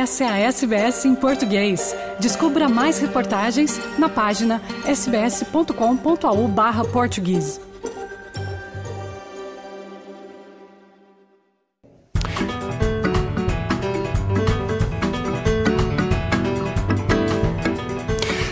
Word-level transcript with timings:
Essa 0.00 0.24
é 0.24 0.28
a 0.28 0.38
SBS 0.38 1.04
em 1.04 1.14
português. 1.14 1.94
Descubra 2.18 2.70
mais 2.70 2.98
reportagens 2.98 3.78
na 3.98 4.08
página 4.08 4.62
sbs.com.au 4.86 6.48
barra 6.48 6.86
português. 6.86 7.60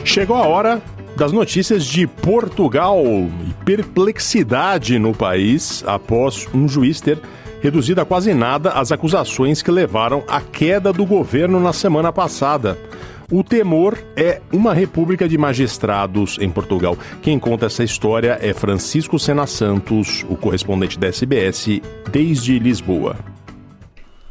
Chegou 0.04 0.36
a 0.36 0.46
hora 0.46 0.82
das 1.17 1.32
notícias 1.32 1.86
de 1.86 2.07
Portugal 2.07 3.03
e 3.03 3.64
perplexidade 3.64 4.99
no 4.99 5.14
país 5.14 5.82
após 5.86 6.46
um 6.53 6.68
juiz 6.68 7.00
ter 7.00 7.18
reduzido 7.61 8.00
a 8.00 8.04
quase 8.04 8.35
nada 8.35 8.71
as 8.71 8.93
acusações 8.93 9.62
que 9.62 9.71
levaram 9.71 10.25
à 10.29 10.40
queda 10.40 10.93
do 10.93 11.04
governo 11.04 11.61
na 11.61 11.72
semana 11.72 12.12
passada. 12.12 12.79
O 13.31 13.44
temor 13.44 13.98
é 14.17 14.40
uma 14.50 14.72
república 14.72 15.29
de 15.29 15.36
magistrados 15.36 16.39
em 16.40 16.50
Portugal. 16.50 16.96
Quem 17.21 17.39
conta 17.39 17.67
essa 17.67 17.84
história 17.84 18.39
é 18.40 18.54
Francisco 18.54 19.18
Sena 19.18 19.46
Santos, 19.46 20.25
o 20.31 20.36
correspondente 20.36 20.98
da 20.98 21.08
SBS 21.08 21.82
desde 22.11 22.58
Lisboa. 22.58 23.17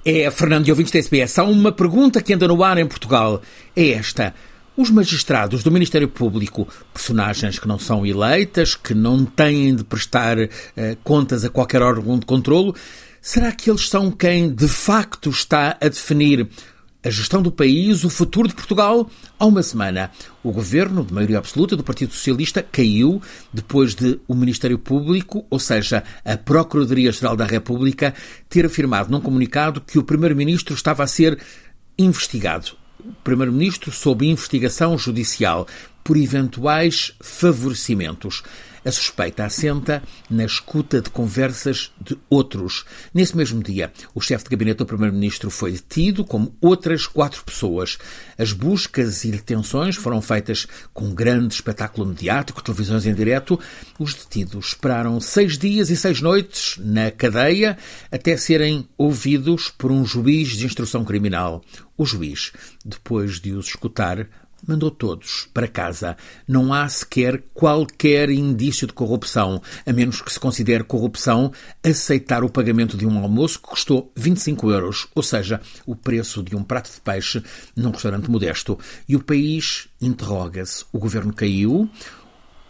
É, 0.04 0.32
Fernando 0.32 0.68
e 0.68 0.72
ouvintes 0.72 0.92
da 0.92 1.00
SBS, 1.00 1.38
há 1.38 1.44
uma 1.44 1.72
pergunta 1.72 2.24
que 2.24 2.34
anda 2.34 2.48
no 2.48 2.64
ar 2.64 2.78
em 2.78 2.88
Portugal. 2.88 3.40
É 3.76 3.90
esta. 3.90 4.34
Os 4.76 4.90
magistrados 4.90 5.64
do 5.64 5.72
Ministério 5.72 6.08
Público, 6.08 6.68
personagens 6.94 7.60
que 7.60 7.68
não 7.68 7.78
são 7.78 8.06
eleitas, 8.06 8.74
que 8.74 8.94
não 8.94 9.26
têm 9.26 9.76
de 9.76 9.84
prestar 9.84 10.38
eh, 10.40 10.50
contas 11.04 11.44
a 11.44 11.50
qualquer 11.50 11.82
órgão 11.82 12.18
de 12.18 12.26
controlo, 12.26 12.74
será 13.22 13.52
que 13.52 13.70
eles 13.70 13.90
são 13.90 14.12
quem 14.12 14.54
de 14.54 14.68
facto 14.68 15.30
está 15.30 15.78
a 15.82 15.88
definir 15.88 16.48
a 17.04 17.10
gestão 17.10 17.42
do 17.42 17.52
país, 17.52 18.04
o 18.04 18.10
futuro 18.10 18.48
de 18.48 18.56
Portugal? 18.56 19.10
Há 19.40 19.46
uma 19.46 19.64
semana, 19.64 20.12
o 20.44 20.52
governo, 20.52 21.06
de 21.06 21.14
maioria 21.14 21.38
absoluta 21.38 21.76
do 21.76 21.84
Partido 21.84 22.14
Socialista, 22.14 22.62
caiu 22.64 23.22
depois 23.54 23.96
de 23.96 24.20
o 24.28 24.36
Ministério 24.36 24.78
Público, 24.78 25.46
ou 25.50 25.60
seja, 25.60 26.04
a 26.26 26.36
Procuradoria-Geral 26.36 27.36
da 27.36 27.46
República, 27.46 28.14
ter 28.50 28.66
afirmado 28.66 29.12
num 29.12 29.22
comunicado 29.22 29.82
que 29.82 30.00
o 30.00 30.04
Primeiro-Ministro 30.04 30.74
estava 30.74 31.04
a 31.04 31.08
ser 31.08 31.40
investigado 31.98 32.72
o 33.08 33.14
Primeiro-Ministro 33.24 33.92
sob 33.92 34.26
investigação 34.26 34.98
judicial 34.98 35.68
por 36.08 36.16
eventuais 36.16 37.12
favorecimentos. 37.20 38.42
A 38.86 38.92
suspeita 38.94 39.44
assenta 39.44 40.02
na 40.30 40.46
escuta 40.46 41.02
de 41.02 41.10
conversas 41.10 41.92
de 42.00 42.18
outros. 42.30 42.86
Nesse 43.14 43.36
mesmo 43.36 43.62
dia, 43.62 43.92
o 44.16 44.22
chefe 44.22 44.46
de 44.46 44.52
gabinete 44.52 44.78
do 44.78 44.86
Primeiro-Ministro 44.86 45.50
foi 45.50 45.74
detido, 45.74 46.24
como 46.24 46.56
outras 46.62 47.06
quatro 47.06 47.44
pessoas. 47.44 47.98
As 48.38 48.54
buscas 48.54 49.26
e 49.26 49.32
detenções 49.32 49.98
foram 49.98 50.22
feitas 50.22 50.66
com 50.94 51.08
um 51.08 51.14
grande 51.14 51.56
espetáculo 51.56 52.08
mediático, 52.08 52.64
televisões 52.64 53.06
em 53.06 53.14
direto. 53.14 53.60
Os 54.00 54.14
detidos 54.14 54.68
esperaram 54.68 55.20
seis 55.20 55.58
dias 55.58 55.90
e 55.90 55.98
seis 55.98 56.22
noites 56.22 56.78
na 56.78 57.12
cadeia 57.12 57.78
até 58.10 58.38
serem 58.38 58.88
ouvidos 58.98 59.70
por 59.78 59.92
um 59.92 60.06
juiz 60.06 60.56
de 60.56 60.66
instrução 60.66 61.04
criminal. 61.04 61.62
O 61.98 62.06
juiz, 62.06 62.54
depois 62.86 63.42
de 63.42 63.52
os 63.52 63.68
escutar, 63.68 64.30
mandou 64.66 64.90
todos 64.90 65.48
para 65.54 65.68
casa. 65.68 66.16
Não 66.48 66.74
há 66.74 66.88
sequer 66.88 67.44
qualquer 67.54 68.30
indício 68.30 68.88
de 68.88 68.94
corrupção, 68.94 69.62
a 69.86 69.94
menos 69.94 70.22
que 70.22 70.32
se 70.32 70.40
considere 70.40 70.84
corrupção 70.84 71.52
aceitar 71.84 72.44
o 72.44 72.50
pagamento 72.50 72.98
de 72.98 73.06
um 73.06 73.20
almoço 73.20 73.60
que 73.60 73.68
custou 73.68 74.12
25 74.16 74.72
euros, 74.72 75.08
ou 75.14 75.24
seja, 75.24 75.62
o 75.86 75.96
preço 75.96 76.42
de 76.42 76.56
um 76.56 76.64
prato 76.64 76.92
de 76.92 77.02
peixe 77.02 77.44
num 77.76 77.92
restaurante 77.92 78.30
modesto. 78.30 78.78
E 79.08 79.16
o 79.16 79.24
país 79.24 79.88
interroga-se. 80.02 80.86
O 80.92 81.00
governo 81.00 81.34
caiu, 81.34 81.90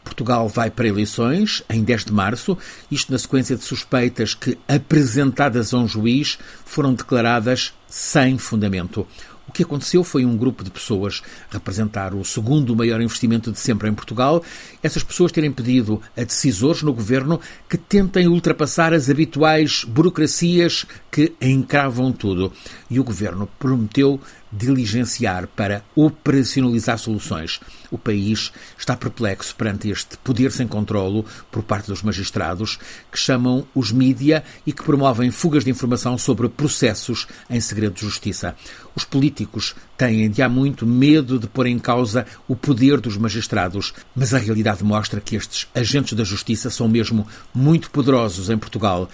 Portugal 0.07 0.47
vai 0.47 0.71
para 0.71 0.87
eleições 0.87 1.61
em 1.69 1.83
10 1.83 2.05
de 2.05 2.13
março, 2.13 2.57
isto 2.89 3.11
na 3.11 3.17
sequência 3.17 3.55
de 3.55 3.63
suspeitas 3.63 4.33
que, 4.33 4.57
apresentadas 4.67 5.73
a 5.73 5.77
um 5.77 5.87
juiz, 5.87 6.39
foram 6.65 6.93
declaradas 6.93 7.73
sem 7.87 8.37
fundamento. 8.37 9.05
O 9.47 9.51
que 9.51 9.63
aconteceu 9.63 10.03
foi 10.03 10.25
um 10.25 10.35
grupo 10.35 10.63
de 10.63 10.69
pessoas 10.69 11.21
representar 11.49 12.13
o 12.13 12.23
segundo 12.25 12.75
maior 12.75 13.01
investimento 13.01 13.51
de 13.51 13.59
sempre 13.59 13.89
em 13.89 13.93
Portugal. 13.93 14.43
Essas 14.83 15.03
pessoas 15.03 15.31
terem 15.31 15.51
pedido 15.51 16.01
a 16.17 16.23
decisores 16.23 16.83
no 16.83 16.93
governo 16.93 17.39
que 17.69 17.77
tentem 17.77 18.27
ultrapassar 18.27 18.93
as 18.93 19.09
habituais 19.09 19.85
burocracias 19.85 20.85
que 21.09 21.33
encravam 21.41 22.11
tudo. 22.11 22.51
E 22.89 22.99
o 22.99 23.03
governo 23.03 23.47
prometeu 23.57 24.19
diligenciar 24.51 25.47
para 25.47 25.83
operacionalizar 25.95 26.97
soluções. 26.97 27.59
O 27.89 27.97
país 27.97 28.51
está 28.77 28.95
perplexo 28.95 29.55
perante 29.55 29.89
este 29.89 30.17
poder 30.17 30.51
sem 30.51 30.67
controlo 30.67 31.25
por 31.51 31.63
parte 31.63 31.87
dos 31.87 32.01
magistrados 32.01 32.77
que 33.11 33.17
chamam 33.17 33.65
os 33.73 33.91
mídia 33.91 34.43
e 34.65 34.73
que 34.73 34.83
promovem 34.83 35.31
fugas 35.31 35.63
de 35.63 35.71
informação 35.71 36.17
sobre 36.17 36.49
processos 36.49 37.27
em 37.49 37.59
segredo 37.59 37.95
de 37.95 38.01
justiça. 38.01 38.55
Os 38.95 39.03
políticos 39.03 39.75
têm 39.97 40.29
de 40.29 40.41
há 40.41 40.49
muito 40.49 40.85
medo 40.85 41.39
de 41.39 41.47
pôr 41.47 41.67
em 41.67 41.79
causa 41.79 42.25
o 42.47 42.55
poder 42.55 42.99
dos 42.99 43.17
magistrados, 43.17 43.93
mas 44.15 44.33
a 44.33 44.37
realidade 44.37 44.83
mostra 44.83 45.21
que 45.21 45.35
estes 45.35 45.67
agentes 45.73 46.13
da 46.13 46.23
justiça 46.23 46.69
são 46.69 46.87
mesmo 46.87 47.27
muito 47.53 47.89
poderosos 47.91 48.49
em 48.49 48.57
Portugal 48.57 49.09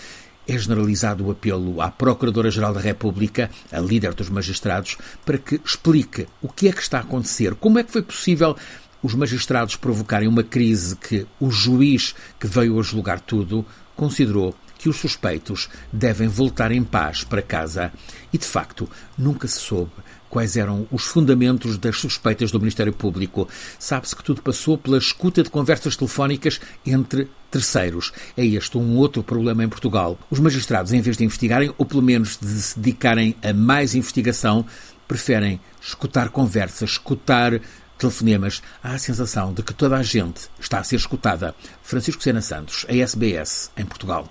é 0.47 0.57
generalizado 0.57 1.25
o 1.25 1.31
apelo 1.31 1.81
à 1.81 1.89
Procuradora-Geral 1.89 2.73
da 2.73 2.79
República, 2.79 3.49
a 3.71 3.79
líder 3.79 4.13
dos 4.13 4.29
magistrados, 4.29 4.97
para 5.25 5.37
que 5.37 5.59
explique 5.63 6.27
o 6.41 6.49
que 6.49 6.67
é 6.67 6.71
que 6.71 6.81
está 6.81 6.99
a 6.99 7.01
acontecer, 7.01 7.55
como 7.55 7.79
é 7.79 7.83
que 7.83 7.91
foi 7.91 8.01
possível 8.01 8.55
os 9.01 9.13
magistrados 9.13 9.75
provocarem 9.75 10.29
uma 10.29 10.43
crise 10.43 10.95
que 10.95 11.27
o 11.39 11.51
juiz 11.51 12.15
que 12.39 12.47
veio 12.47 12.79
a 12.79 12.83
julgar 12.83 13.19
tudo 13.19 13.65
considerou 13.95 14.55
que 14.83 14.89
os 14.89 14.97
suspeitos 14.97 15.69
devem 15.93 16.27
voltar 16.27 16.69
em 16.69 16.83
paz 16.83 17.23
para 17.23 17.41
casa. 17.41 17.89
E, 18.33 18.37
de 18.37 18.45
facto, 18.45 18.89
nunca 19.17 19.47
se 19.47 19.57
soube 19.57 19.93
quais 20.29 20.57
eram 20.57 20.85
os 20.91 21.05
fundamentos 21.05 21.77
das 21.77 21.97
suspeitas 21.97 22.51
do 22.51 22.59
Ministério 22.59 22.91
Público. 22.91 23.47
Sabe-se 23.79 24.13
que 24.13 24.23
tudo 24.23 24.41
passou 24.41 24.77
pela 24.77 24.97
escuta 24.97 25.41
de 25.41 25.49
conversas 25.49 25.95
telefónicas 25.95 26.59
entre 26.85 27.29
terceiros. 27.49 28.11
É 28.35 28.45
este 28.45 28.77
um 28.77 28.97
outro 28.97 29.23
problema 29.23 29.63
em 29.63 29.69
Portugal. 29.69 30.19
Os 30.29 30.41
magistrados, 30.41 30.91
em 30.91 30.99
vez 30.99 31.15
de 31.15 31.23
investigarem, 31.23 31.73
ou 31.77 31.85
pelo 31.85 32.01
menos 32.01 32.37
de 32.37 32.47
se 32.47 32.77
dedicarem 32.77 33.37
a 33.41 33.53
mais 33.53 33.95
investigação, 33.95 34.65
preferem 35.07 35.61
escutar 35.81 36.27
conversas, 36.27 36.89
escutar 36.89 37.61
telefonemas. 37.97 38.61
Há 38.83 38.95
a 38.95 38.99
sensação 38.99 39.53
de 39.53 39.63
que 39.63 39.73
toda 39.73 39.95
a 39.95 40.03
gente 40.03 40.49
está 40.59 40.79
a 40.79 40.83
ser 40.83 40.97
escutada. 40.97 41.55
Francisco 41.81 42.21
Sena 42.21 42.41
Santos, 42.41 42.85
a 42.89 42.93
SBS, 42.93 43.71
em 43.77 43.85
Portugal. 43.85 44.27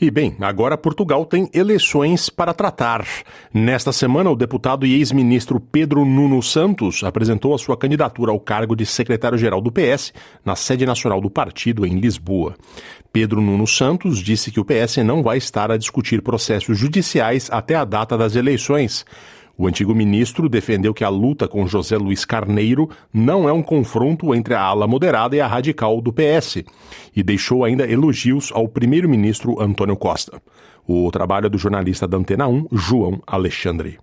E 0.00 0.10
bem, 0.10 0.36
agora 0.40 0.76
Portugal 0.76 1.24
tem 1.24 1.48
eleições 1.52 2.28
para 2.28 2.52
tratar. 2.52 3.06
Nesta 3.52 3.92
semana, 3.92 4.30
o 4.30 4.36
deputado 4.36 4.86
e 4.86 4.94
ex-ministro 4.94 5.60
Pedro 5.60 6.04
Nuno 6.04 6.42
Santos 6.42 7.02
apresentou 7.04 7.54
a 7.54 7.58
sua 7.58 7.76
candidatura 7.76 8.32
ao 8.32 8.40
cargo 8.40 8.74
de 8.74 8.86
secretário-geral 8.86 9.60
do 9.60 9.72
PS 9.72 10.12
na 10.44 10.56
sede 10.56 10.86
nacional 10.86 11.20
do 11.20 11.30
partido 11.30 11.86
em 11.86 11.98
Lisboa. 11.98 12.54
Pedro 13.12 13.40
Nuno 13.40 13.66
Santos 13.66 14.18
disse 14.18 14.50
que 14.50 14.60
o 14.60 14.64
PS 14.64 14.98
não 14.98 15.22
vai 15.22 15.36
estar 15.36 15.70
a 15.70 15.76
discutir 15.76 16.22
processos 16.22 16.78
judiciais 16.78 17.48
até 17.50 17.74
a 17.74 17.84
data 17.84 18.16
das 18.16 18.34
eleições. 18.34 19.04
O 19.62 19.68
antigo 19.68 19.94
ministro 19.94 20.48
defendeu 20.48 20.92
que 20.92 21.04
a 21.04 21.08
luta 21.08 21.46
com 21.46 21.68
José 21.68 21.96
Luiz 21.96 22.24
Carneiro 22.24 22.90
não 23.14 23.48
é 23.48 23.52
um 23.52 23.62
confronto 23.62 24.34
entre 24.34 24.54
a 24.54 24.60
ala 24.60 24.88
moderada 24.88 25.36
e 25.36 25.40
a 25.40 25.46
radical 25.46 26.00
do 26.00 26.12
PS, 26.12 26.64
e 27.14 27.22
deixou 27.22 27.64
ainda 27.64 27.88
elogios 27.88 28.50
ao 28.52 28.66
primeiro-ministro 28.66 29.62
Antônio 29.62 29.96
Costa. 29.96 30.42
O 30.84 31.08
trabalho 31.12 31.46
é 31.46 31.48
do 31.48 31.58
jornalista 31.58 32.08
da 32.08 32.16
Antena 32.16 32.48
1, 32.48 32.70
João 32.72 33.22
Alexandre. 33.24 34.00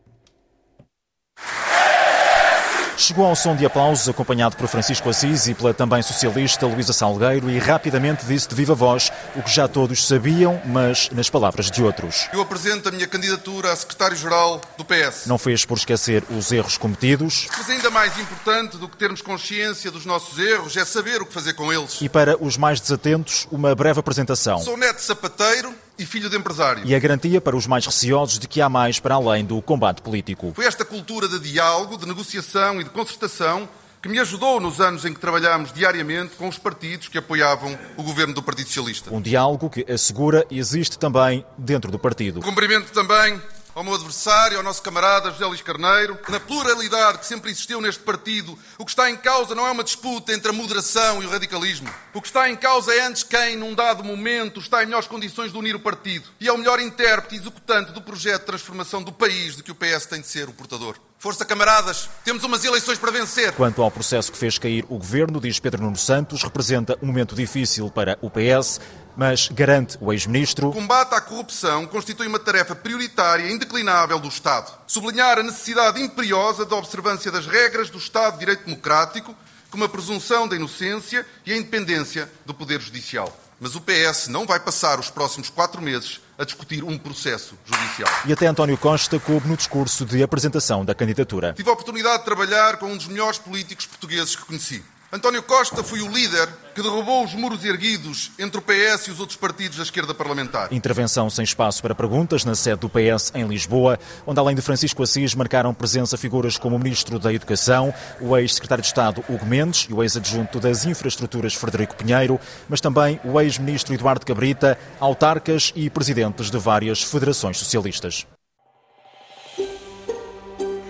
Chegou 3.00 3.25
ao 3.25 3.34
som 3.34 3.56
de 3.56 3.66
aplausos, 3.66 4.10
acompanhado 4.10 4.57
por 4.57 4.68
Francisco 4.68 5.10
Assis 5.10 5.48
e 5.48 5.54
pela 5.54 5.74
também 5.74 6.01
socialista 6.01 6.66
Luísa 6.66 6.92
Salgueiro, 6.92 7.50
e 7.50 7.57
rapidamente 7.57 8.25
disse 8.25 8.50
de 8.50 8.54
viva 8.54 8.75
voz 8.75 9.10
o 9.38 9.42
que 9.42 9.50
já 9.50 9.69
todos 9.69 10.06
sabiam, 10.06 10.62
mas 10.66 11.10
nas 11.12 11.30
palavras 11.30 11.72
de 11.72 11.81
outros. 11.81 12.28
Eu 12.34 12.42
apresento 12.42 12.90
a 12.90 12.92
minha 12.92 13.07
candidatura 13.07 13.72
a 13.72 13.75
secretário-geral 13.78 14.60
do 14.78 14.84
PS. 14.84 15.28
Não 15.28 15.38
fez 15.38 15.63
por 15.63 15.78
esquecer 15.78 16.25
os 16.30 16.51
erros 16.51 16.78
cometidos. 16.78 17.48
Mas 17.57 17.69
ainda 17.69 17.90
mais 17.90 18.19
importante 18.19 18.75
do 18.75 18.90
que 18.90 18.98
termos 18.98 19.22
consciência 19.22 19.90
dos 19.90 20.06
nossos 20.06 20.38
erros 20.38 20.75
é 20.75 20.84
saber 20.84 21.22
o 21.22 21.25
que 21.25 21.34
fazer 21.34 21.54
com 21.54 21.72
eles. 21.72 22.01
E 22.01 22.10
para 22.10 22.36
os 22.44 22.57
mais 22.57 22.81
desatentos, 22.81 23.48
uma 23.50 23.74
breve 23.74 24.01
apresentação. 24.01 24.60
Sou 24.60 24.75
neto 24.75 25.00
sapateiro 25.00 25.74
e 26.00 26.06
filho 26.06 26.30
de 26.30 26.38
empresário. 26.38 26.84
E 26.86 26.96
a 26.96 27.00
garantia 27.00 27.42
para 27.42 27.56
os 27.56 27.68
mais 27.68 27.86
receosos 27.86 28.40
de 28.40 28.48
que 28.48 28.62
há 28.62 28.69
mais 28.69 29.00
para 29.00 29.16
além 29.16 29.46
do 29.46 29.62
combate 29.62 30.01
político. 30.01 30.54
Foi 30.56 30.66
esta 30.66 30.86
cultura 30.86 31.28
de 31.28 31.38
diálogo, 31.40 31.98
de 31.98 32.07
negociação 32.07 32.80
e 32.80 32.84
de 32.86 32.90
concertação 32.90 33.68
que 34.01 34.07
me 34.07 34.18
ajudou 34.18 34.62
nos 34.62 34.80
anos 34.80 35.04
em 35.04 35.13
que 35.13 35.19
trabalhámos 35.19 35.74
diariamente 35.74 36.36
com 36.38 36.48
os 36.48 36.57
partidos 36.57 37.10
que 37.10 37.18
apoiavam 37.18 37.78
o 37.98 38.04
governo 38.04 38.34
do 38.34 38.42
Partido 38.42 38.68
Socialista. 38.68 39.13
Um 39.13 39.22
diálogo 39.22 39.69
que 39.69 39.86
assegura 39.92 40.46
existe 40.50 40.98
também 40.98 41.46
dentro 41.57 41.92
do 41.92 42.00
partido. 42.00 42.40
Cumprimento 42.40 42.94
também 42.94 43.42
ao 43.79 43.83
meu 43.83 43.93
adversário, 43.93 44.57
ao 44.57 44.63
nosso 44.63 44.81
camarada 44.81 45.31
José 45.31 45.45
Luís 45.45 45.61
Carneiro, 45.61 46.19
na 46.27 46.37
pluralidade 46.37 47.19
que 47.19 47.25
sempre 47.25 47.49
existiu 47.49 47.79
neste 47.79 48.03
partido, 48.03 48.59
o 48.77 48.83
que 48.83 48.91
está 48.91 49.09
em 49.09 49.15
causa 49.15 49.55
não 49.55 49.65
é 49.65 49.71
uma 49.71 49.85
disputa 49.85 50.33
entre 50.33 50.49
a 50.49 50.53
moderação 50.53 51.23
e 51.23 51.25
o 51.25 51.29
radicalismo. 51.29 51.89
O 52.13 52.21
que 52.21 52.27
está 52.27 52.49
em 52.49 52.57
causa 52.57 52.93
é 52.93 52.99
antes 52.99 53.23
quem, 53.23 53.55
num 53.55 53.73
dado 53.73 54.03
momento, 54.03 54.59
está 54.59 54.83
em 54.83 54.85
melhores 54.85 55.07
condições 55.07 55.53
de 55.53 55.57
unir 55.57 55.77
o 55.77 55.79
partido 55.79 56.27
e 56.41 56.49
é 56.49 56.51
o 56.51 56.57
melhor 56.57 56.81
intérprete 56.81 57.35
e 57.35 57.37
executante 57.37 57.93
do 57.93 58.01
projeto 58.01 58.41
de 58.41 58.47
transformação 58.47 59.01
do 59.01 59.13
país 59.13 59.55
de 59.55 59.63
que 59.63 59.71
o 59.71 59.75
PS 59.75 60.07
tem 60.07 60.19
de 60.19 60.27
ser 60.27 60.49
o 60.49 60.53
portador. 60.53 60.97
Força, 61.21 61.44
camaradas, 61.44 62.10
temos 62.24 62.45
umas 62.45 62.63
eleições 62.63 62.98
para 62.98 63.12
vencer. 63.12 63.51
Quanto 63.51 63.81
ao 63.81 63.92
processo 63.92 64.31
que 64.31 64.38
fez 64.38 64.57
cair 64.57 64.86
o 64.88 64.98
governo, 64.98 65.42
diz 65.42 65.60
Pedro 65.60 65.83
Nuno 65.83 65.98
Santos, 65.98 66.42
representa 66.44 66.98
um 67.01 67.07
momento 67.07 67.36
difícil 67.36 67.92
para 67.92 68.18
o 68.21 68.30
PS, 68.30 68.80
mas 69.18 69.50
garante 69.50 69.98
o 70.00 70.13
ex-ministro. 70.13 70.69
O 70.69 70.74
combate 70.74 71.13
à 71.13 71.19
corrupção 71.19 71.86
constitui 71.88 72.25
uma 72.25 72.39
tarefa 72.39 72.74
prioritária 72.74 73.44
e 73.44 73.51
indeclinável 73.51 74.18
do 74.18 74.30
Estado. 74.30 74.71
Sublinhar 74.88 75.38
a 75.38 75.44
necessidade 75.44 76.01
imperiosa 76.01 76.66
da 76.66 76.77
observância 76.77 77.30
das 77.30 77.45
regras 77.45 77.89
do 77.89 77.98
Estado 77.98 78.36
de 78.36 78.39
Direito 78.39 78.63
Democrático, 78.63 79.36
como 79.69 79.83
a 79.83 79.89
presunção 79.89 80.48
da 80.48 80.56
inocência 80.56 81.27
e 81.45 81.51
a 81.51 81.57
independência 81.57 82.31
do 82.45 82.54
Poder 82.54 82.80
Judicial. 82.80 83.38
Mas 83.60 83.75
o 83.75 83.81
PS 83.81 84.30
não 84.30 84.45
vai 84.45 84.62
passar 84.62 84.98
os 85.01 85.10
próximos 85.10 85.50
quatro 85.50 85.81
meses 85.81 86.22
a 86.39 86.45
discutir 86.45 86.86
um 86.86 86.97
processo 86.97 87.59
judicial. 87.65 88.09
E 88.25 88.31
até 88.31 88.47
António 88.47 88.77
Costa 88.77 89.19
coube 89.19 89.45
no 89.47 89.57
discurso 89.57 90.06
de 90.06 90.24
apresentação 90.24 90.86
da 90.86 90.95
candidatura. 90.95 91.53
Tive 91.53 91.69
a 91.69 91.74
oportunidade 91.74 92.19
de 92.19 92.25
trabalhar 92.25 92.77
com 92.77 92.86
um 92.86 92.95
dos 92.95 93.07
melhores 93.07 93.38
políticos 93.38 93.86
portugueses 93.86 94.38
que 94.38 94.45
conheci. 94.45 94.81
António 95.11 95.41
Costa 95.41 95.83
foi 95.83 96.01
o 96.01 96.07
líder 96.07 96.47
que 96.75 96.83
derrubou 96.83 97.25
os 97.25 97.33
muros 97.33 97.65
erguidos 97.65 98.31
entre 98.38 98.59
o 98.59 98.61
PS 98.61 99.07
e 99.07 99.11
os 99.11 99.19
outros 99.19 99.35
partidos 99.35 99.77
da 99.77 99.83
esquerda 99.83 100.13
parlamentar. 100.13 100.71
Intervenção 100.71 101.27
sem 101.31 101.44
espaço 101.44 101.81
para 101.81 101.95
perguntas 101.95 102.45
na 102.45 102.53
sede 102.53 102.81
do 102.81 102.89
PS 102.89 103.31
em 103.33 103.47
Lisboa, 103.47 103.97
onde 104.27 104.39
além 104.39 104.56
de 104.56 104.61
Francisco 104.61 105.01
Assis 105.01 105.33
marcaram 105.33 105.73
presença 105.73 106.15
figuras 106.15 106.59
como 106.59 106.75
o 106.75 106.79
Ministro 106.79 107.17
da 107.17 107.33
Educação, 107.33 107.91
o 108.21 108.38
ex-Secretário 108.38 108.83
de 108.83 108.88
Estado 108.88 109.25
Hugo 109.27 109.47
Mendes 109.47 109.88
e 109.89 109.94
o 109.94 110.03
ex-adjunto 110.03 110.59
das 110.59 110.85
Infraestruturas 110.85 111.55
Frederico 111.55 111.95
Pinheiro, 111.95 112.39
mas 112.69 112.79
também 112.79 113.19
o 113.23 113.41
ex-Ministro 113.41 113.95
Eduardo 113.95 114.27
Cabrita, 114.27 114.77
autarcas 115.00 115.73
e 115.75 115.89
presidentes 115.89 116.51
de 116.51 116.57
várias 116.59 117.01
federações 117.01 117.57
socialistas. 117.57 118.27